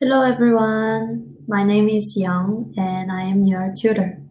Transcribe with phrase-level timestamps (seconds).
[0.00, 4.22] Hello everyone, my name is Young and I am your tutor.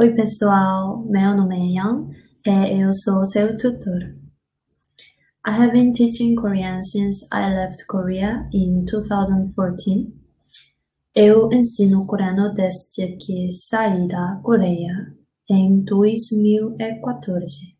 [0.00, 2.14] Oi pessoal, meu nome é Young
[2.46, 4.14] e eu sou seu tutor.
[5.44, 10.12] I have been teaching Korean since I left Korea in 2014.
[11.12, 15.12] Eu ensino coreano desde que saí da Coreia
[15.50, 17.76] em 2014.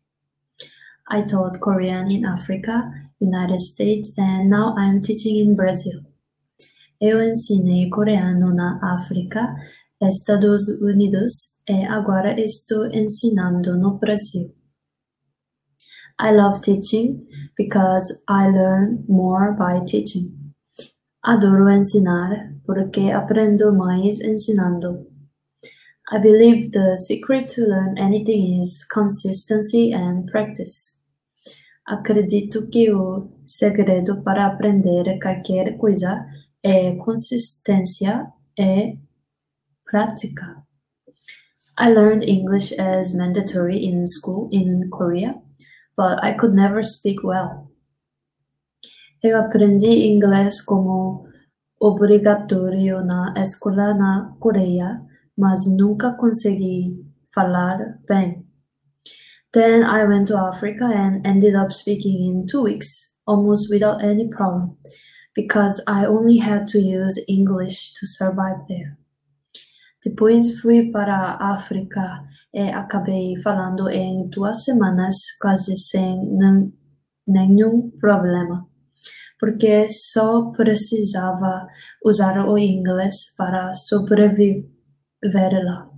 [1.09, 2.91] I taught Korean in Africa,
[3.21, 6.08] United States, and now I'm teaching in Brazil.
[7.01, 9.55] Eu ensinei coreano na África,
[10.01, 14.53] Estados Unidos e agora estou ensinando no Brasil.
[16.19, 17.25] I love teaching
[17.57, 20.53] because I learn more by teaching.
[21.23, 25.07] Adoro ensinar porque aprendo mais ensinando.
[26.11, 30.99] I believe the secret to learn anything is consistency and practice.
[31.87, 36.25] Acredito que o segredo para aprender qualquer coisa
[36.63, 38.97] é consistência e
[39.85, 40.63] prática.
[41.77, 45.35] I learned English as mandatory in school in Korea,
[45.95, 47.71] but I could never speak well.
[49.23, 51.25] Eu aprendi inglês como
[51.79, 55.01] obrigatório na escola na Coreia,
[55.37, 58.45] mas nunca consegui falar bem.
[59.53, 64.29] Then I went to Africa and ended up speaking in two weeks, almost without any
[64.29, 64.77] problem
[65.41, 68.97] because I only had to use English to survive there.
[70.03, 72.23] Depois fui para a África
[72.53, 76.37] e acabei falando em duas semanas quase sem
[77.27, 78.67] nenhum problema,
[79.39, 81.67] porque só precisava
[82.03, 84.65] usar o inglês para sobreviver
[85.63, 85.89] lá.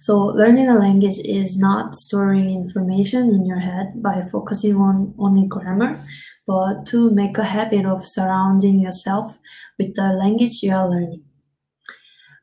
[0.00, 5.46] So learning a language is not storing information in your head by focusing on only
[5.46, 6.00] grammar,
[6.46, 9.38] but to make a habit of surrounding yourself
[9.78, 11.22] with the language you are learning.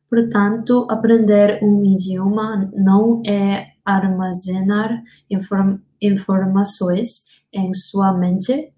[0.08, 8.72] Portanto, aprender um idioma não é armazenar inform informações em sua mente,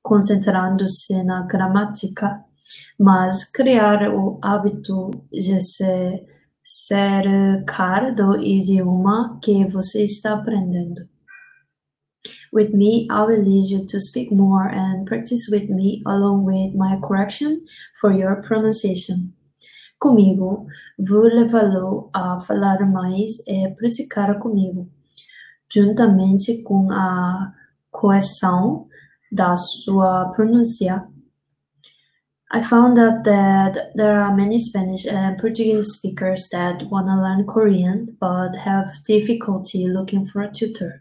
[0.00, 2.44] concentrando-se na gramática,
[2.96, 6.24] mas criar o hábito de se
[6.72, 11.06] cercar do idioma que você está aprendendo.
[12.50, 16.74] With me, I will lead you to speak more and practice with me along with
[16.74, 17.60] my correction
[18.00, 19.34] for your pronunciation.
[19.98, 20.66] Comigo,
[20.98, 24.84] vou levá-lo a falar mais e praticar comigo,
[25.72, 27.52] juntamente com a
[27.90, 28.88] correção
[29.30, 31.06] da sua pronúncia
[32.54, 37.46] I found out that there are many Spanish and Portuguese speakers that want to learn
[37.46, 41.00] Korean but have difficulty looking for a tutor.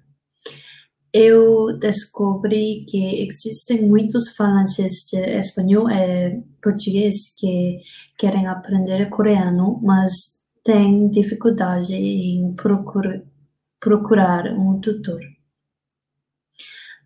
[1.13, 7.81] Eu descobri que existem muitos falantes de espanhol e português que
[8.17, 10.13] querem aprender coreano, mas
[10.63, 12.55] têm dificuldade em
[13.81, 15.19] procurar um tutor.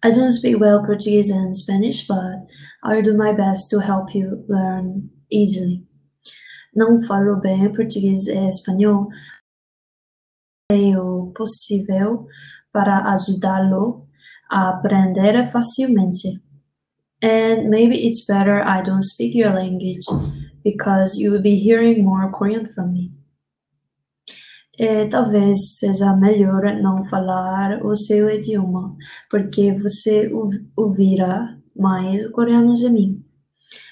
[0.03, 2.47] I don't speak well Portuguese and Spanish, but
[2.83, 5.83] I'll do my best to help you learn easily.
[6.75, 9.07] Não falo bem português e espanhol.
[10.69, 12.27] É o possível
[12.73, 14.07] para ajudá-lo
[14.51, 16.41] a aprender facilmente.
[17.23, 20.05] And maybe it's better I don't speak your language
[20.63, 23.14] because you will be hearing more Korean from me.
[24.77, 28.95] É, talvez seja melhor não falar o seu idioma,
[29.29, 30.29] porque você
[30.75, 33.23] ouvirá mais coreano de mim.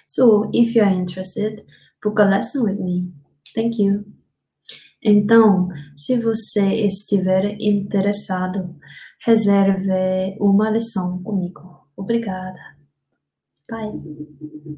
[0.07, 1.65] So, if you are interested,
[2.01, 3.13] book a lesson with me.
[3.55, 4.05] Thank you.
[5.01, 5.67] Então,
[5.97, 8.75] se você estiver interessado,
[9.25, 11.87] reserve uma lição comigo.
[11.95, 12.59] Obrigada.
[13.69, 14.01] Bye.